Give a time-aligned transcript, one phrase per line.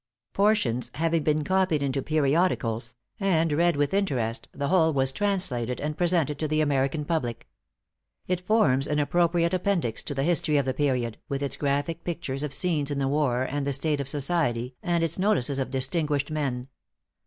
[0.33, 5.95] Portions having been copied into periodicals, and read with interest, the whole was translated, and
[5.95, 7.47] presented to the American public.
[8.27, 12.41] It forms an appropriate appendix to the history of the period, with its graphic pictures
[12.41, 16.31] of scenes in th.e war and the state of society, and its notices of distinguished
[16.31, 16.69] men.